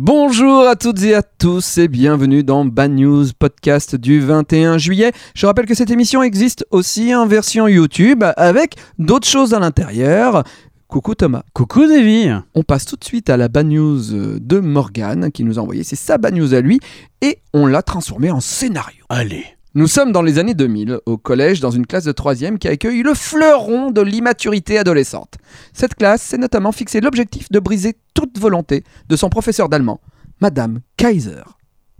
[0.00, 5.10] Bonjour à toutes et à tous et bienvenue dans Bad News Podcast du 21 juillet.
[5.34, 10.44] Je rappelle que cette émission existe aussi en version YouTube avec d'autres choses à l'intérieur.
[10.86, 11.42] Coucou Thomas.
[11.52, 15.58] Coucou Davy On passe tout de suite à la Bad News de Morgan qui nous
[15.58, 15.82] a envoyé.
[15.82, 16.78] C'est sa Bad News à lui
[17.20, 19.04] et on l'a transformé en scénario.
[19.08, 22.68] Allez Nous sommes dans les années 2000, au collège, dans une classe de 3 qui
[22.68, 25.34] accueille le fleuron de l'immaturité adolescente.
[25.74, 30.00] Cette classe s'est notamment fixé l'objectif de briser toute volonté de son professeur d'allemand,
[30.40, 31.42] Madame Kaiser.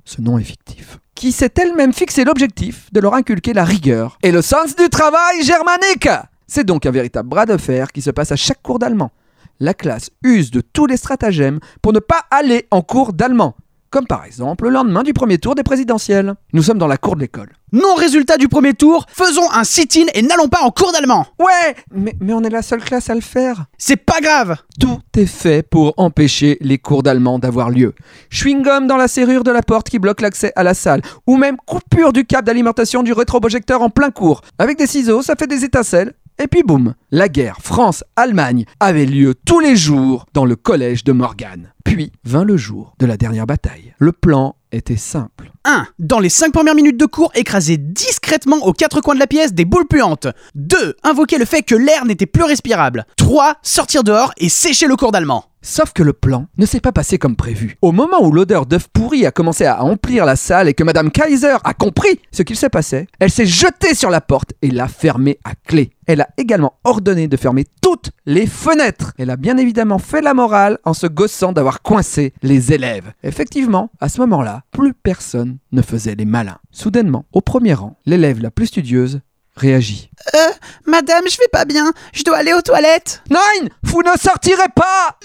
[0.07, 0.99] Ce nom est fictif.
[1.15, 5.43] Qui s'est elle-même fixé l'objectif de leur inculquer la rigueur et le sens du travail
[5.43, 6.09] germanique.
[6.47, 9.11] C'est donc un véritable bras de fer qui se passe à chaque cours d'allemand.
[9.61, 13.57] La classe use de tous les stratagèmes pour ne pas aller en cours d'allemand,
[13.91, 16.35] comme par exemple le lendemain du premier tour des présidentielles.
[16.55, 17.58] Nous sommes dans la cour de l'école.
[17.73, 21.77] Non résultat du premier tour, faisons un sit-in et n'allons pas en cours d'allemand Ouais,
[21.93, 23.67] mais, mais on est la seule classe à le faire.
[23.77, 27.95] C'est pas grave Tout est fait pour empêcher les cours d'allemand d'avoir lieu.
[28.31, 31.57] Chewing-gum dans la serrure de la porte qui bloque l'accès à la salle, ou même
[31.67, 34.41] coupure du câble d'alimentation du rétroprojecteur en plein cours.
[34.59, 36.15] Avec des ciseaux, ça fait des étincelles.
[36.41, 41.11] Et puis boum, la guerre France-Allemagne avait lieu tous les jours dans le collège de
[41.11, 41.73] Morgan.
[41.85, 43.93] Puis vint le jour de la dernière bataille.
[43.99, 45.53] Le plan était simple.
[45.65, 45.87] 1.
[45.99, 49.53] Dans les 5 premières minutes de cours, écraser discrètement aux quatre coins de la pièce
[49.53, 50.29] des boules puantes.
[50.55, 50.97] 2.
[51.03, 53.07] Invoquer le fait que l'air n'était plus respirable.
[53.17, 53.57] 3.
[53.63, 55.45] Sortir dehors et sécher le cours d'allemand.
[55.61, 57.77] Sauf que le plan ne s'est pas passé comme prévu.
[57.83, 61.11] Au moment où l'odeur d'œuf pourri a commencé à emplir la salle et que Madame
[61.11, 64.89] Kaiser a compris ce qu'il se passait, elle s'est jetée sur la porte et l'a
[64.89, 65.91] fermée à clé.
[66.07, 69.13] Elle a également ordonné de fermer toutes les fenêtres.
[69.19, 73.13] Elle a bien évidemment fait la morale en se gossant d'avoir coincé les élèves.
[73.23, 76.59] Effectivement, à ce moment-là, plus personne ne faisait les malins.
[76.71, 79.21] Soudainement, au premier rang, l'élève la plus studieuse
[79.59, 80.11] réagit.
[80.35, 80.39] Euh,
[80.87, 83.23] madame, je vais pas bien, je dois aller aux toilettes.
[83.31, 85.19] Nine, vous ne sortirez pas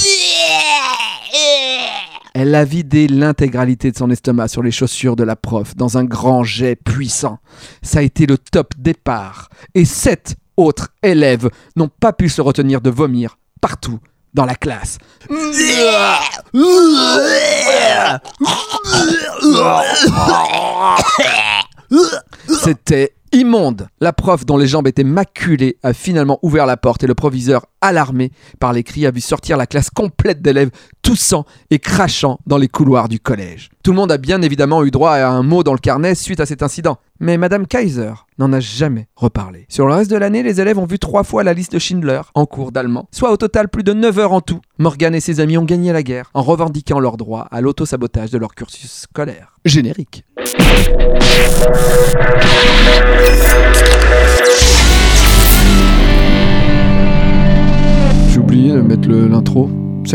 [2.34, 6.04] Elle a vidé l'intégralité de son estomac sur les chaussures de la prof dans un
[6.04, 7.40] grand jet puissant.
[7.82, 9.50] Ça a été le top départ.
[9.76, 14.00] Et sept autres élèves n'ont pas pu se retenir de vomir partout
[14.34, 14.98] dans la classe.
[22.64, 23.88] C'était immonde.
[24.00, 27.66] La prof, dont les jambes étaient maculées, a finalement ouvert la porte et le proviseur,
[27.82, 30.70] alarmé par les cris, a vu sortir la classe complète d'élèves
[31.02, 33.70] toussant et crachant dans les couloirs du collège.
[33.84, 36.40] Tout le monde a bien évidemment eu droit à un mot dans le carnet suite
[36.40, 36.98] à cet incident.
[37.24, 39.66] Mais Madame Kaiser n'en a jamais reparlé.
[39.70, 42.20] Sur le reste de l'année, les élèves ont vu trois fois la liste de Schindler
[42.36, 44.60] en cours d'allemand, soit au total plus de 9 heures en tout.
[44.78, 48.38] Morgan et ses amis ont gagné la guerre en revendiquant leur droit à l'autosabotage de
[48.38, 49.56] leur cursus scolaire.
[49.64, 50.26] Générique.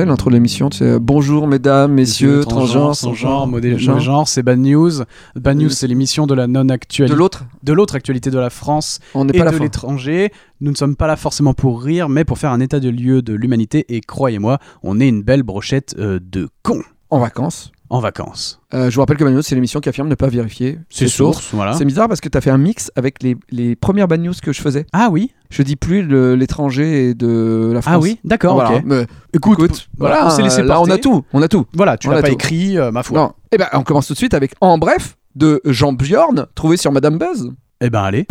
[0.03, 0.71] Sais, l'intro de l'émission,
[1.01, 5.03] bonjour mesdames, messieurs, transgenres, sans genre, c'est Bad News.
[5.35, 7.17] Bad News, Euh, c'est l'émission de la De non-actualité.
[7.17, 10.31] l'autre, De l'autre actualité de la France on n'est et pas de l'étranger.
[10.61, 13.23] Nous ne sommes pas là forcément pour rire, mais pour faire un état de lieu
[13.23, 13.87] de l'humanité.
[13.89, 17.73] Et croyez-moi, on est une belle brochette euh, de cons En vacances.
[17.91, 18.61] En vacances.
[18.75, 21.09] Euh, je vous rappelle que Bad News, c'est l'émission qui affirme ne pas vérifier ses
[21.09, 21.39] sources.
[21.39, 21.73] source, voilà.
[21.73, 24.35] C'est bizarre parce que tu as fait un mix avec les, les premières Bad News
[24.43, 24.87] que je faisais.
[24.93, 26.07] Ah oui Je dis plus
[26.37, 27.95] l'étranger et de la France.
[27.97, 28.81] Ah oui D'accord, Voilà.
[28.85, 31.67] Mais Écoute, écoute, voilà, on s'est laissé là on a tout, on a tout.
[31.75, 32.35] Voilà, tu a pas tout.
[32.35, 33.19] écrit, euh, ma foi.
[33.19, 33.33] Non.
[33.53, 36.93] Eh ben, on commence tout de suite avec En bref de Jean Bjorn, trouvé sur
[36.93, 37.51] Madame Buzz.
[37.81, 38.27] Eh ben allez.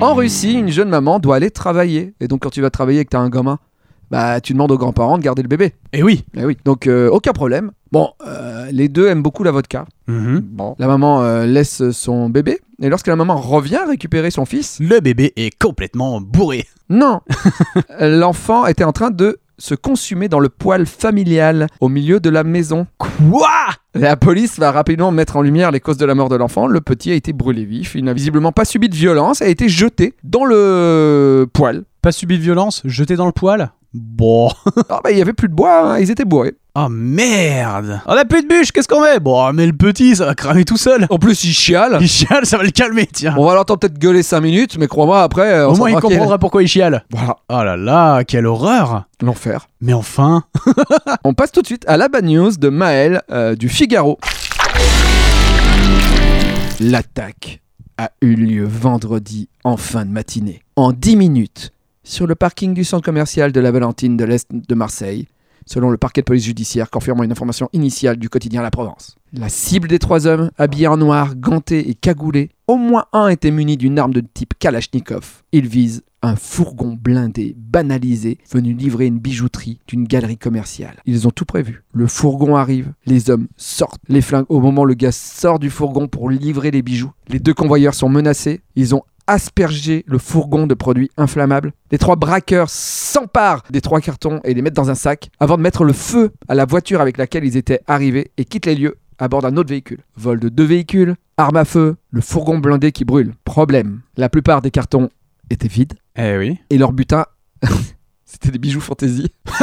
[0.00, 2.14] En Russie, une jeune maman doit aller travailler.
[2.20, 3.58] Et donc, quand tu vas travailler et que tu as un gamin,
[4.10, 5.72] bah, tu demandes aux grands-parents de garder le bébé.
[5.92, 6.24] Eh oui.
[6.36, 6.56] Eh oui.
[6.64, 7.70] Donc, euh, aucun problème.
[7.92, 9.86] Bon, euh, les deux aiment beaucoup la vodka.
[10.08, 10.40] Mhm.
[10.40, 10.74] Bon.
[10.78, 12.58] La maman euh, laisse son bébé.
[12.82, 16.66] Et lorsque la maman revient récupérer son fils, Le bébé est complètement bourré.
[16.88, 17.20] non
[18.00, 22.44] L'enfant était en train de se consumer dans le poêle familial au milieu de la
[22.44, 22.86] maison.
[22.96, 23.48] Quoi?
[23.94, 26.66] La police va rapidement mettre en lumière les causes de la mort de l'enfant.
[26.66, 27.94] Le petit a été brûlé vif.
[27.94, 31.84] Il n'a visiblement pas subi de violence et a été jeté dans le poêle.
[32.00, 34.48] Pas subi de violence Jeté dans le poil Bon.
[34.88, 36.54] Ah bah, il y avait plus de bois, hein, ils étaient bourrés.
[36.76, 39.18] Oh merde On a plus de bûche, qu'est-ce qu'on met?
[39.18, 41.08] Bon, mais le petit, ça va cramer tout seul.
[41.10, 41.98] En plus, il chiale.
[42.00, 43.34] Il chiale, ça va le calmer, tiens.
[43.36, 45.96] On va l'entendre peut-être gueuler 5 minutes, mais crois-moi, après, euh, on Au moins, il
[45.96, 47.04] comprendra pourquoi il chiale.
[47.10, 49.66] Voilà, Oh là là, quelle horreur l'enfer.
[49.80, 50.44] Mais enfin
[51.24, 54.18] On passe tout de suite à la bad news de Maël euh, du Figaro.
[56.78, 57.60] L'attaque
[57.98, 60.62] a eu lieu vendredi en fin de matinée.
[60.76, 64.74] En 10 minutes, sur le parking du centre commercial de la Valentine de l'Est de
[64.74, 65.26] Marseille,
[65.66, 69.16] selon le parquet de police judiciaire, confirmant une information initiale du quotidien La Provence.
[69.32, 73.50] La cible des trois hommes, habillés en noir, gantés et cagoulés, au moins un était
[73.50, 75.42] muni d'une arme de type Kalachnikov.
[75.52, 80.96] Il vise un fourgon blindé, banalisé, venu livrer une bijouterie d'une galerie commerciale.
[81.06, 81.82] Ils ont tout prévu.
[81.94, 85.70] Le fourgon arrive, les hommes sortent les flingues au moment où le gars sort du
[85.70, 87.12] fourgon pour livrer les bijoux.
[87.28, 91.72] Les deux convoyeurs sont menacés, ils ont aspergé le fourgon de produits inflammables.
[91.92, 95.62] Les trois braqueurs s'emparent des trois cartons et les mettent dans un sac avant de
[95.62, 98.96] mettre le feu à la voiture avec laquelle ils étaient arrivés et quittent les lieux
[99.18, 100.00] à bord d'un autre véhicule.
[100.16, 103.34] Vol de deux véhicules, arme à feu, le fourgon blindé qui brûle.
[103.44, 105.10] Problème, la plupart des cartons
[105.50, 106.58] étaient vides Eh oui.
[106.70, 107.26] et leur butin,
[108.24, 109.30] c'était des bijoux fantaisie.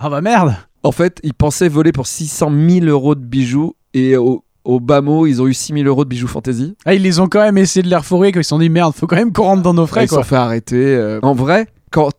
[0.00, 0.54] Ah bah merde
[0.84, 5.00] En fait, ils pensaient voler pour 600 000 euros de bijoux et au, au bas
[5.00, 6.76] mot, ils ont eu 6 000 euros de bijoux fantaisie.
[6.84, 8.68] Ah, ils les ont quand même essayé de les refourrer quand ils se sont dit
[8.68, 10.76] merde, faut quand même qu'on rentre dans nos frais ils se sont fait arrêter.
[10.94, 11.18] euh.
[11.22, 12.10] En vrai, quand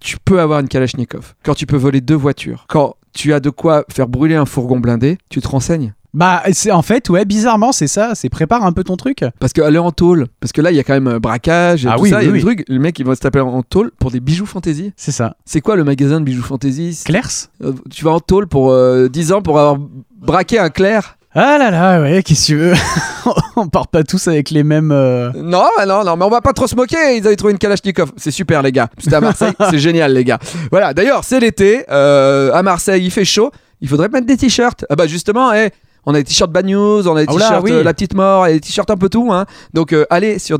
[0.00, 3.48] tu peux avoir une Kalachnikov, quand tu peux voler deux voitures, quand tu as de
[3.50, 5.94] quoi faire brûler un fourgon blindé, tu te renseignes.
[6.12, 9.24] Bah, c'est en fait, ouais, bizarrement, c'est ça, c'est prépare un peu ton truc.
[9.40, 11.88] Parce qu'aller en tôle, parce que là, il y a quand même euh, braquage et
[11.88, 12.22] Ah tout oui, ça.
[12.22, 14.12] Il y a oui, des trucs, le mec, il va se taper en tôle pour
[14.12, 14.92] des bijoux fantaisie.
[14.96, 15.36] C'est ça.
[15.44, 17.28] C'est quoi le magasin de bijoux C'est- Clairs
[17.64, 19.78] euh, Tu vas en tôle pour euh, 10 ans pour avoir
[20.20, 21.18] braqué un clair?
[21.36, 22.74] Ah là là, ouais, qu'est-ce que tu veux?
[23.56, 24.92] On part pas tous avec les mêmes.
[24.92, 27.16] euh, Non, bah non, non, mais on va pas trop se moquer.
[27.16, 28.12] Ils avaient trouvé une Kalachnikov.
[28.16, 28.88] C'est super, les gars.
[28.98, 29.52] C'était à Marseille.
[29.70, 30.38] c'est génial, les gars.
[30.70, 31.84] Voilà, d'ailleurs, c'est l'été.
[31.90, 33.50] euh, à Marseille, il fait chaud.
[33.80, 34.84] Il faudrait mettre des t-shirts.
[34.88, 35.70] Ah bah, justement, eh,
[36.06, 37.72] on a des t-shirts Bad News, on a des Ah, t-shirts oui.
[37.72, 39.32] euh, La Petite Mort, et des t-shirts un peu tout.
[39.32, 39.46] Hein.
[39.72, 40.58] Donc, euh, allez sur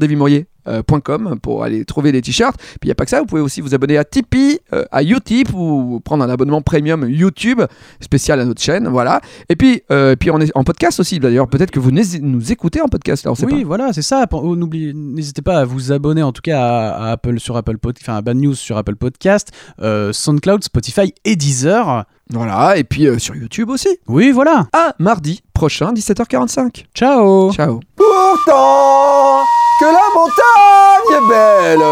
[0.67, 2.57] davymorier.com pour aller trouver les t-shirts.
[2.57, 3.21] Puis, il n'y a pas que ça.
[3.21, 7.09] Vous pouvez aussi vous abonner à Tipeee, euh, à Utip ou prendre un abonnement premium
[7.09, 7.63] YouTube
[8.01, 8.89] spécial à notre chaîne.
[8.89, 9.21] Voilà.
[9.49, 11.49] Et puis, euh, puis on est en podcast aussi, d'ailleurs.
[11.49, 13.67] Peut-être que vous nous écoutez en podcast, là, on sait oui, pas.
[13.67, 14.27] voilà, c'est ça.
[14.33, 17.97] Oh, N'hésitez pas à vous abonner en tout cas à, à Apple sur Apple Pod,
[18.01, 19.51] enfin à Bad News sur Apple Podcast,
[19.81, 22.05] euh, SoundCloud, Spotify et Deezer.
[22.31, 23.89] Voilà, et puis euh, sur YouTube aussi.
[24.09, 24.67] Oui, voilà.
[24.73, 26.85] À mardi prochain, 17h45.
[26.95, 27.53] Ciao.
[27.53, 27.81] Ciao.
[27.97, 29.43] Pourtant,
[29.81, 31.85] que la montagne est belle,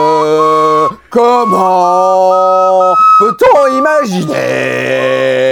[1.11, 5.52] comment peut-on imaginer